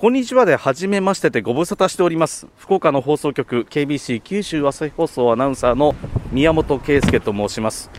[0.00, 2.46] こんにちはでは初めましてでご無沙汰しております。
[2.56, 5.94] 福岡の放送局 KBC 九州朝日放送アナウンサーの
[6.32, 7.90] 宮本圭介と申します。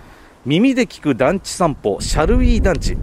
[0.43, 2.97] 耳で聞く団地散歩シャルウィー団地、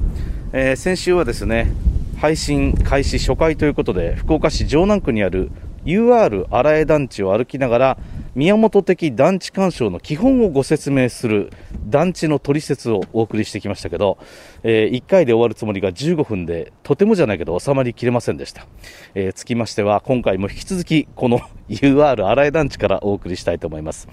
[0.53, 1.72] えー、先週はですね
[2.21, 5.52] 配信開始初回ということで福岡市城南区にある
[5.84, 7.98] UR 荒江団地を歩きながら
[8.39, 11.50] 宮本的団地鑑賞の基本をご説明する
[11.84, 14.16] 団地の取説をお送りしてきましたけど、
[14.62, 18.68] えー、1回で終わるつもりが15分でとてもじゃないけど収まりきれませんでした、
[19.16, 24.07] えー、つきましては今回も引き続きこの UR 荒江団地からお送りしたいと思います。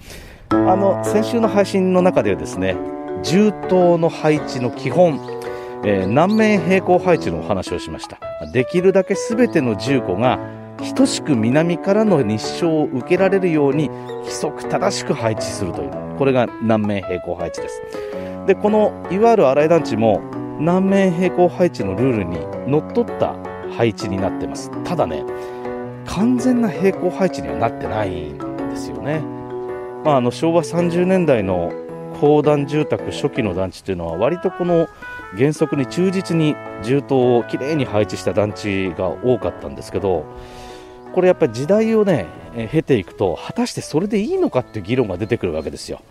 [0.50, 2.76] あの先週の配信の中ではですね
[3.22, 5.20] 銃刀の配置の基本
[5.84, 8.18] えー、南面平行配置のお話をしました。
[8.52, 10.40] できるだけ全ての銃庫が
[10.94, 15.90] 等しく南からの日照を受けられるように規則正しく配置するという。
[16.18, 17.82] これが南面平行配置です。
[18.46, 20.22] でこのいわゆる新井団地も
[20.58, 22.38] 南面平行配置のルールに
[22.70, 23.34] のっとった
[23.76, 24.70] 配置になってます。
[24.84, 25.24] ただね
[26.06, 28.38] 完全な平行配置にはなってないん
[28.70, 29.20] ですよね、
[30.04, 31.72] まあ、あの昭和30年代の
[32.20, 34.88] 公団住宅初期の団地というのは割とこの
[35.36, 40.24] 原則に忠実に銃刀をきれいに配置した団地が多かったんですけど
[41.16, 46.02] これやっぱり時代をね、え経ていくと果たしてそれでいいのかっていう議論が出てくるわけですよ。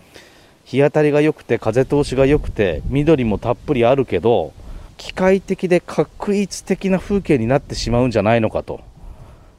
[0.63, 4.51] 日当たりが良くて風通しが良くて緑もたっぷりあるけど
[4.97, 8.81] 機械的で確一的な風景になってしまうんじゃないのかと。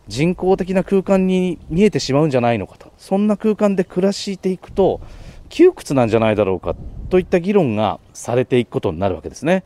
[0.09, 2.91] 人工的な空間に見えてしまうんじゃないのかと。
[2.99, 5.01] そんな空間で暮らしていくと
[5.49, 6.75] 窮屈なんじゃないだろうか
[7.09, 9.63] といった議論がされていくことになるわけですね。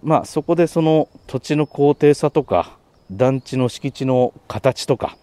[0.00, 2.77] まあ、そこでその土地の高低差とか
[3.10, 5.16] 団地の敷地の形とか、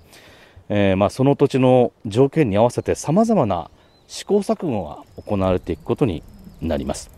[0.69, 3.69] えー、まあその土地の条件に合わせてさまざまな
[4.08, 6.23] 試行錯誤が行われていくことに
[6.61, 7.11] なります。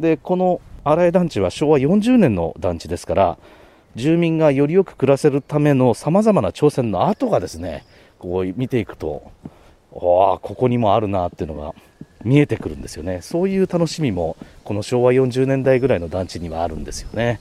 [0.00, 3.38] でこの新井団地は昭和40年の団地ですから
[3.94, 7.84] 住民がよりよく暮らせるためのさまざまな挑戦の跡がですね
[8.18, 9.30] こう見ていくと
[9.94, 11.74] ああここにもあるなっていうのが
[12.24, 13.20] 見えてくるんですよね。
[13.20, 17.38] そういう楽しみもこの昭和40年代ぐらいの団地にはあるんですよね。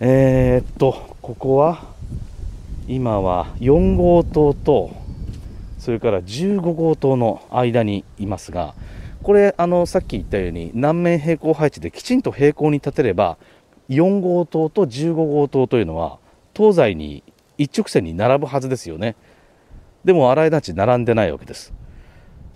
[0.00, 1.84] えー、っとここは
[2.88, 4.90] 今は4号棟と
[5.78, 8.74] それから15号棟の間にいますが
[9.22, 13.38] これあのさっき言ったように南面平行配置できちんと平行に立てれば
[13.88, 16.18] 4号棟と15号棟というのは
[16.56, 17.22] 東西に
[17.56, 19.14] 一直線に並ぶはずですよね。
[20.04, 21.72] でも新井団地並んでないわけです。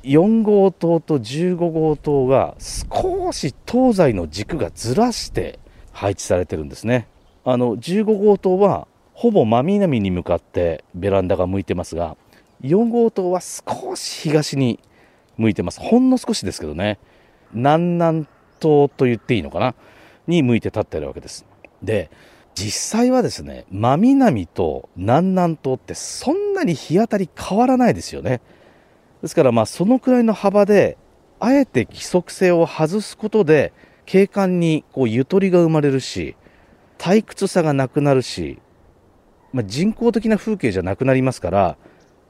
[0.03, 5.61] 4号棟と15号棟が少し東西の軸がずらして
[5.93, 7.07] 配置されてるんですね。
[7.49, 12.17] あの15号棟はほぼ真南に向かってベランダが向いてますが
[12.63, 14.81] 4号棟は少し東に
[15.37, 15.79] 向いてます。
[15.79, 16.99] ほんの少しですけどね。
[17.53, 18.27] 南南
[18.61, 19.77] 東と言っていいのかな？
[20.27, 21.47] に向いて立ってるわけです。
[21.85, 22.11] で
[22.57, 28.41] 実際はですね真南と南南東ってそんなに日当たり変わらないですよね。
[29.23, 30.99] ですからまあそのくらいの幅で
[31.39, 33.73] あえて規則性を外すことで
[34.05, 36.35] 景観にこうゆとりが生まれるし
[36.99, 38.59] 退屈さがなくなるし、
[39.53, 41.77] まあ、人工的な風景じゃなくなりますから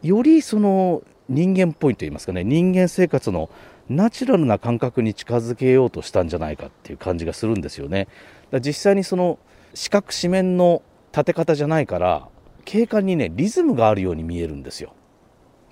[0.03, 3.51] よりその人間っぽいと言いますかね人間生活の
[3.89, 8.09] ナチュラルな感覚に近づけようとしたんじゃないかっていう感じがするんですよね。
[8.51, 9.39] だ実際にその
[9.75, 12.29] 四角四面の建て方じゃないから
[12.65, 14.93] 景観にねリズムがあるように見えるんですよ。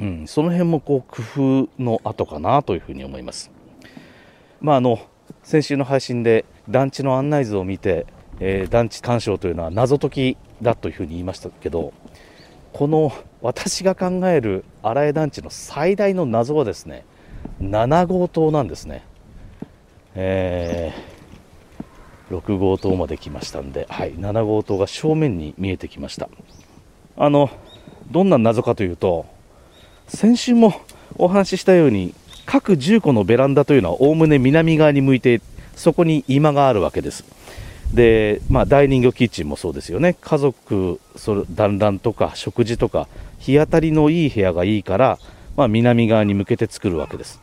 [0.00, 3.50] うん、その辺もこう工夫の後かなというふうに思います。
[4.60, 4.98] まああの
[5.42, 8.06] 先週の配信で団地の案内図を見て
[8.40, 11.92] えー、団地干渉というのは謎解きだというふうに言いましたけど
[12.72, 17.04] この私が考える荒江団地の最大の謎はですね
[17.60, 19.04] 7号棟なんですね、
[20.14, 26.28] えー、6号棟まで来ましたんで、はい、7号棟が正面に見えてきました。
[27.16, 27.48] あの
[28.10, 29.26] どんな謎かというと
[30.08, 30.74] 先週も
[31.16, 32.12] お話ししたように
[32.44, 35.40] 各10個のベランダというのはおおむね南側に向いて
[35.76, 37.24] そこに居間があるわけです。
[37.92, 40.16] で、まあ、ダイニングキッチンもそうですよね。
[40.20, 43.08] 家族それ団らんとか食事とか
[43.38, 45.18] 日当たりのいい部屋がいいから、
[45.56, 47.40] まあ、南側に向けて作るわけです。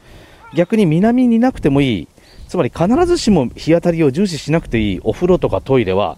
[0.54, 2.08] 逆に南になくてもいい。
[2.52, 6.18] つまり必ずしも日当たりを重視しなくていいお風呂とかトイレは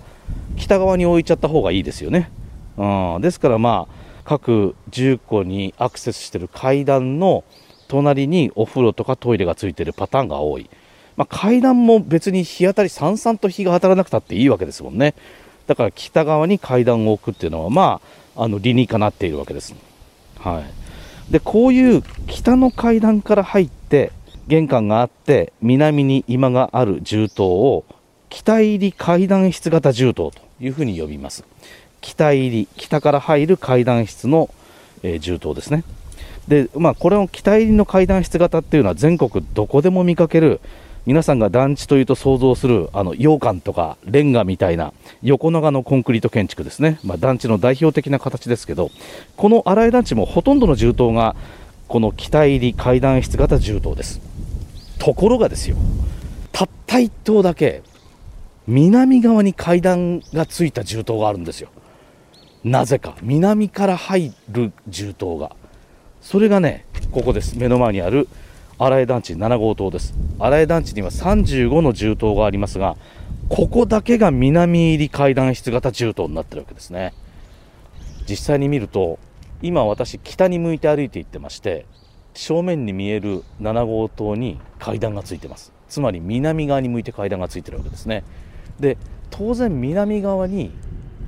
[0.57, 2.31] 北側に置いちゃった方がいいですよね、
[2.75, 3.95] うん、ですからまあ
[4.25, 7.43] 各住戸にアクセスしている階段の
[7.87, 10.69] 隣にお風呂とかトイレがついているパターンが多い。
[11.15, 15.13] まあ、階段も別に日当たりさんさんと日が当たらなくたっていいわけですもんね。
[15.68, 18.01] だから北側に階段を置くっていうのはま
[18.36, 19.75] ああの理にかなっているわけです、
[20.39, 20.62] は
[21.30, 24.12] い、でこういう北の階段から入って
[24.48, 27.86] 玄関があって南に今がある銃刀を
[28.30, 31.45] 北入り階段室型銃刀というふうに呼びます。
[32.01, 34.50] 北入り北から入る階段室の、
[35.04, 35.83] えー、銃刀ですね。
[36.48, 40.60] で、まあ、これの北入りの階段室型っていうのは全国どこでも見かける
[41.05, 48.89] 皆さんが団地というと想像するあの洋館とかレンガみたいな横長のコンクリート建築ですね、まあ、団地の代表的な形ですけど
[49.35, 51.35] この新井団地もほとんどの銃刀が
[51.89, 54.21] この北入り階段室型銃刀です。
[54.97, 55.75] ところがですよ
[56.53, 57.83] たった1棟だけ
[58.65, 61.67] 南側に階段がついた銃刀があるんですよ。
[62.63, 65.53] なぜか南から入る銃刀が。
[66.21, 67.57] それがねここです。
[67.57, 68.29] 目の前にある
[68.83, 70.13] 新井団地7号棟です。
[70.38, 72.97] 新井団地には35の銃刀がありますが
[73.47, 77.13] ここだけが南入り階段室型銃刀になってるわけですね。
[78.27, 79.19] 実際に見ると
[79.62, 81.85] 今私北に向いて歩いていってまして
[82.33, 85.71] 正面に見える7号棟に階段がついてます。
[85.88, 88.25] つまり南側に向いて階段がついてるわけですね。
[88.81, 88.97] で
[89.29, 90.71] 当然南側に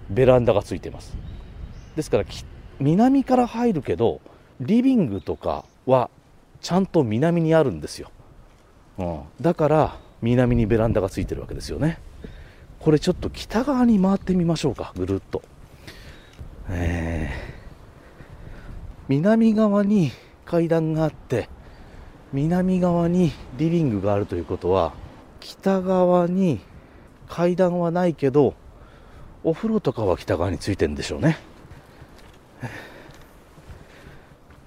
[0.10, 1.16] ベランダがついてます。
[1.96, 2.25] ですから
[2.81, 4.19] 南から入るけど
[4.60, 6.10] リビングとかは
[6.62, 8.12] ちゃんと南にあるんですよ、
[8.98, 12.00] うん、だから南にベランダがついてるわけですよね。
[12.80, 15.42] これちょっと北側に回ってみましょうかぐるっと。
[16.69, 20.12] えー、南側に
[20.46, 21.50] 階段があって
[22.34, 24.94] 南側にリビングがあるということは
[25.40, 26.60] 北側に
[27.28, 28.56] 階段はないけど
[29.44, 31.38] お風呂とかは北側についてるんでしょうね。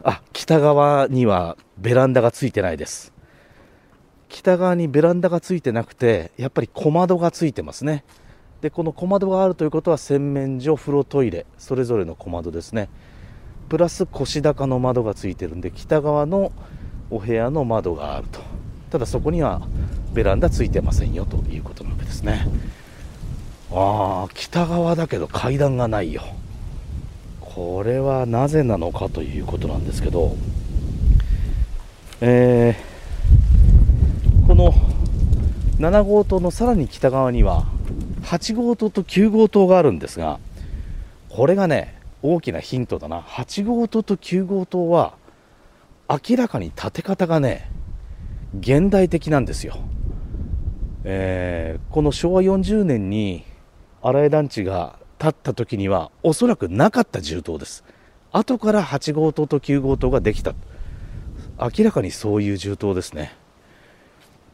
[0.05, 3.12] あ北側にはベランダがついてないです。
[4.28, 8.04] 北側にベランダがついてなくてやっぱり小窓がついてますね。
[8.60, 12.88] でこの小窓があるということは洗面所風呂トイレそれぞれの小窓ですね。
[13.69, 16.52] プラス腰高の窓がついてるんで北側の
[17.10, 18.40] お部屋の窓があると。
[18.90, 19.62] ただそこには
[20.12, 22.46] ベランダついてませんよということなわけですね。
[23.70, 26.22] ああ北側だけど階段がないよ。
[27.40, 30.36] これはなぜなのかということなんですけど
[32.20, 34.73] えー、この
[35.79, 37.67] 7号棟のさらに北側には
[38.23, 40.41] 8号棟と9号棟があるんですが
[41.29, 43.20] これがね大きなヒントだな。
[43.20, 45.15] 8号棟と9号棟は
[46.09, 47.70] 明らかに建て方がね
[48.59, 49.79] 現代的なんですよ、
[51.05, 53.44] えー、この昭和40年に
[54.03, 57.85] 新井団地が建った時にはおそらくなかった銃刀です。
[58.32, 60.55] 後から8号棟と9号棟ができた。
[61.60, 63.34] 明らかにそういう銃刀ですね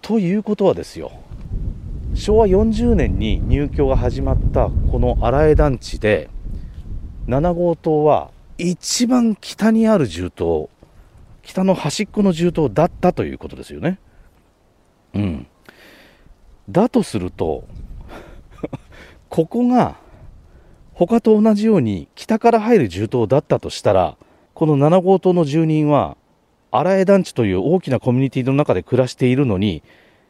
[0.03, 1.13] ということはですよ
[2.15, 6.31] 昭和40年に入居が始まったこの新江団地で
[7.27, 10.69] 7号棟は一番北にある銃刀
[11.45, 13.99] 北の端っこの銃刀だったということですよね。
[15.15, 15.47] うん。
[16.69, 17.65] だとすると、
[19.29, 19.97] ここが
[20.95, 24.17] 他と同じように北から入る銃刀だったとしたら、
[24.55, 26.17] この7号棟の住人は、
[26.77, 29.85] 荒江団地という大きなコミュニティの中で暮らしているのに、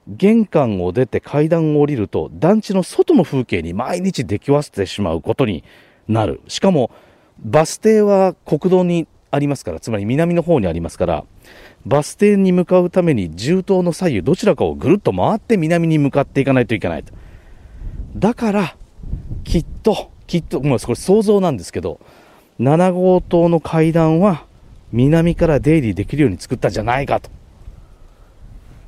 [0.06, 5.64] 玄関を出て階段を降りると団地の外の風景に毎日出来わせてしまうことに
[6.06, 6.42] なる。
[6.48, 6.90] しかも
[7.38, 11.24] バス停は国道にありますから、つまり南の方にありますから、
[11.86, 17.14] バス停に向かうために銃刀の左右どちらかをぐるっと回って南に向かっていかないといけないと。
[18.16, 18.76] だから、
[19.44, 22.00] きっと、きっと、もうこれ想像なんですけど、
[22.60, 24.44] 7号棟の階段は
[24.94, 27.30] 南から出入りできるように作ったんじゃないかと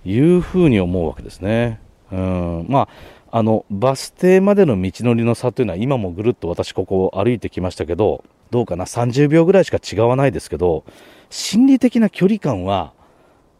[0.04, 1.80] いうふうに思うわけですね。
[2.10, 2.88] うんま
[3.30, 10.84] あ、あのバス停までの道のりの差というのは今もぐるっと私ここを歩いてきましたけどどうかな、30秒ぐらいしか違わないですけど、
[11.30, 12.92] 心理的な距離感は、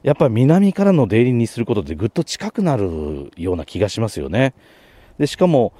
[0.02, 4.54] やっぱり南からの出入りにすることでぐっと近くなるような気がしますよね。
[5.18, 5.72] で、しかも、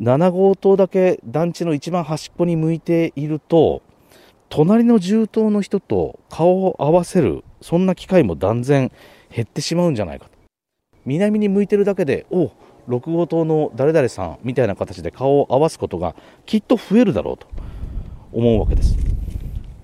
[0.00, 3.82] 7号棟だけ団地の一番端っこに向いていると、
[4.50, 8.90] 隣の銃刀の人と顔を合わせる、そんな機会も断然
[9.34, 10.32] 減ってしまうんじゃないかと。
[11.06, 12.50] 南に向いてるだけで、お
[12.88, 16.16] 6号棟の誰々さんみたいな形で顔を合わすことが
[16.46, 17.46] きっと増えるだろうと。
[18.32, 18.96] 思うわけです。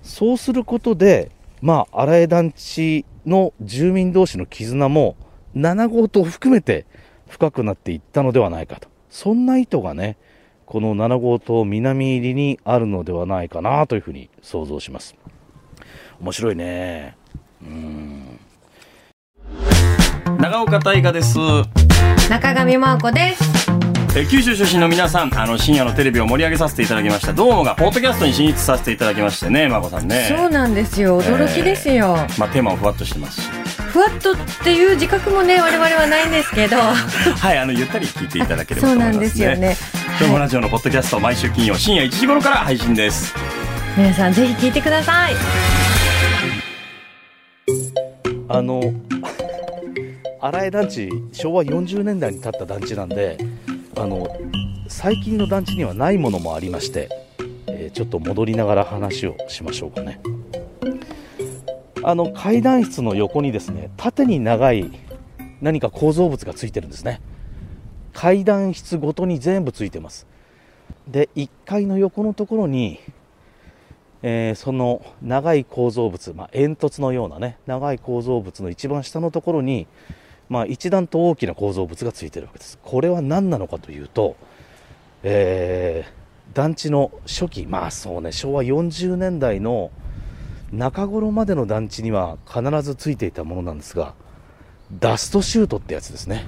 [0.03, 1.31] そうすることで、
[1.61, 5.15] まあ、荒江団地の住民同士の絆も
[5.55, 6.85] 7号棟含めて
[7.27, 8.89] 深くなっていったのではないかと。
[9.09, 10.17] そんな意図がね、
[10.67, 15.15] この7号棟南入りにあるのではないかなというふうに想像します。
[16.19, 17.15] 面白いね。
[17.61, 18.39] うん。
[20.37, 21.37] 長岡大河です。
[22.29, 23.71] 中上真央子です。
[24.17, 33.47] え九州出身の皆さんあの深夜のテレビを盛り上げさせていただきましたどうもがポッドキャストに進出させていただきましてね孫さんねそうなんですよ驚きですよ、えー、まあテーマもふわっとしてますし
[33.77, 43.35] ふわっとっていう自覚もね我々はないんですけど はいあのゆったり聞いていただければと思います、ね、そうなんですよね今日もラジオのポッドキャスト毎週金曜深夜1時頃から配信です。
[43.95, 45.35] 皆さんぜひ聞いてください。
[48.49, 48.81] あの
[50.41, 53.37] 新井団地昭和40年代に建った団地なんで
[53.95, 54.27] あの
[54.87, 57.09] 最近の団地にはないものもありまして、
[57.67, 60.19] えーちょっと戻りながら話をしましょうかね。
[62.03, 64.91] あの階段室の横にですね縦に長い
[65.61, 67.21] 何か構造物がついてるんですね
[68.17, 70.25] 階段室ごとに全部ついてます。
[71.07, 72.99] で1階の横のところに
[74.23, 79.85] えーその長い構造物、まあ、煙突のようなね長い構造物の一番下のところに、
[80.49, 82.79] まあ、一段と大きな構造物がついてるわけです。
[82.81, 84.35] これは何なのかというと、
[85.21, 86.17] えー
[86.53, 89.91] 団地の初期まあそうね昭和40年代の
[90.71, 94.15] 中頃までの団地には必ずついていたものなんですが
[94.97, 96.47] ダストシュートってやつですね、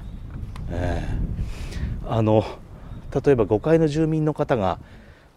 [0.72, 1.59] えー。
[2.10, 2.44] あの
[3.24, 4.80] 例えば5階の住民の方が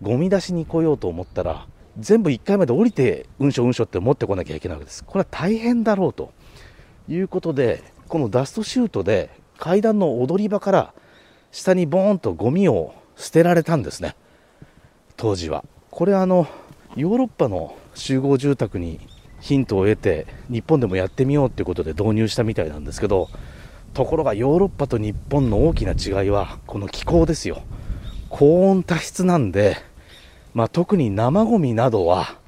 [0.00, 1.66] ゴミ出しに来ようと思ったら
[1.98, 5.04] 全部1階まで降りてうんしょうんしょって持ってこなきゃいけないわけです。
[5.04, 6.32] これは大変だろうと
[7.08, 10.94] いうことでこのダストシュートで階段の踊り場から
[11.50, 14.16] 下にボーンとゴミを捨てられたんですね。
[15.16, 15.64] 当時は。
[15.90, 16.46] これあの
[16.96, 18.98] ヨーロッパの集合住宅に
[19.40, 23.28] ヒントを得て日本でもやってみようということで導入したみたいなんですけど
[23.94, 27.62] ところがヨーロッパと日本の大きな違いはこの気候ですよ。
[28.30, 29.76] 高温多湿なんで、
[30.54, 32.38] まあ、特に生ゴミなどは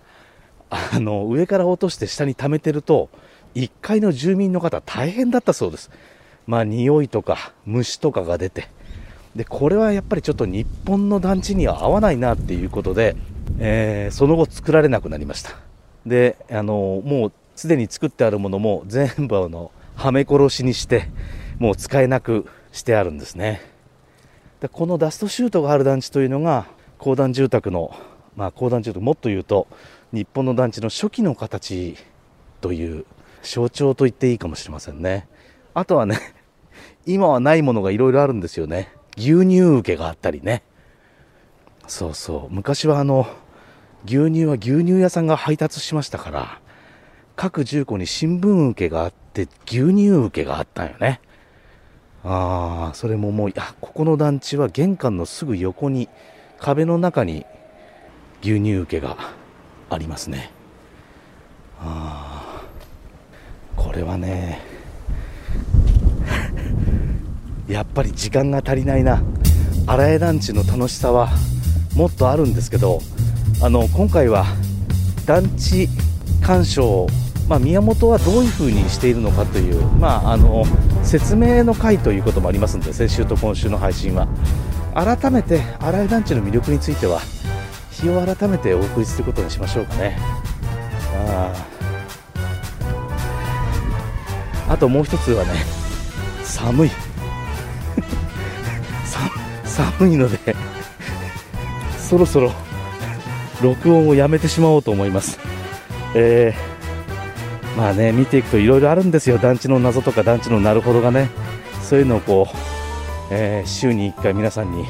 [0.71, 3.11] あの上から落として下に溜めてると
[3.55, 5.91] 1階の住民の方大変だったそうです。
[6.47, 8.69] まあ匂いとか虫とかが出て。
[9.37, 13.17] でこれはやっぱりちょっと日本の団地には合わないなっていうことで、
[13.59, 15.51] えーその後作られなくなりました。
[16.07, 21.09] であのもうすでに作ってあるものも全部あのはめ殺しにして
[21.59, 23.61] もう使えなくしてあるんですね。
[24.61, 26.67] でこのダストシュートがある団地というのが
[26.99, 27.95] 公団住宅の、
[28.37, 29.67] まあ、公団住宅もっと言うと
[30.13, 31.97] 日本の団地の初期の形
[32.61, 33.05] という
[33.43, 35.29] 象徴と言っていいかもしれませんね。
[35.75, 36.19] あとはね
[37.07, 38.93] 今はないものがいろいろあるんですよね。
[39.17, 40.63] 牛乳受けがあったりね。
[41.87, 42.55] そうそう。
[42.55, 43.27] 昔はあの
[44.07, 46.61] 牛乳は牛乳屋さんが配達しましたから
[47.37, 51.21] 各住戸に新聞受けがあって牛乳受けがあったんよね。
[52.25, 56.09] ああそれももうあここの団地は玄関のすぐ横に
[56.59, 57.45] 壁の中に
[58.41, 59.17] 牛乳受けが
[59.91, 60.51] ありますね。
[61.81, 62.63] ああ
[63.77, 64.63] これはね
[67.69, 69.23] やっぱり時間が足りないな。
[69.87, 71.29] 荒江団地の楽しさは
[71.95, 73.01] もっとあるんですけど
[73.63, 74.47] あの今回は
[75.27, 75.89] 団地
[76.45, 77.07] 鑑賞、
[77.49, 80.65] まあ、宮本はどういうふうにしているのかという、まあ、あの
[81.03, 84.29] 説明の回ということもありますので先週と今週の配信は。
[84.95, 87.21] 改めて荒江団地の魅力については
[87.91, 90.17] 日を改めてお送りすることにしましょうかね。
[91.29, 91.53] あ
[94.69, 95.51] あともう一つはね
[96.45, 96.91] 寒い。
[99.65, 100.55] 寒いので
[101.99, 102.53] そろそろ
[103.61, 105.54] 録音をやめてしまおうと思います。
[106.15, 106.75] えー
[107.77, 111.29] まあね、見ていくといろいろあるんですよ、団地の謎とか団地のなるほどがね、
[111.83, 112.57] そういうのをこう、
[113.31, 114.85] えー週に1回皆さんに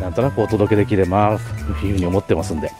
[0.00, 1.38] なんとなくお届けできれば
[1.80, 2.70] というふうに思ってますんで、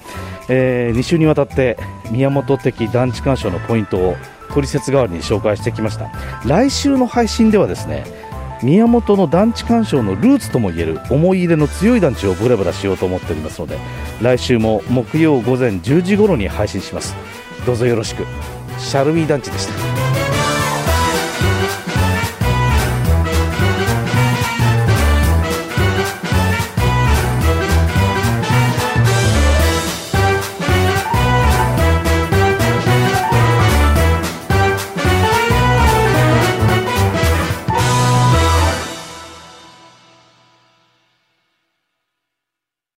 [0.48, 1.76] え2週にわたって
[2.10, 4.16] 宮本的団地鑑賞のポイントを
[4.52, 6.10] 取説代わりに紹介してきました。
[6.46, 8.04] 来週の配信ではですね、
[8.62, 13.78] 宮本の団地鑑賞のルーツともいえる思い入れの強い団地をブラブラしようと思っておりますので
[14.22, 17.14] 来週も木曜午前10時頃に配信します。
[17.64, 18.26] どうぞよろしく。
[18.78, 19.93] シャルウィー団地でした。